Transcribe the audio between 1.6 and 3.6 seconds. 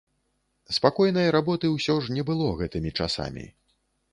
ўсё ж не было гэтымі часамі.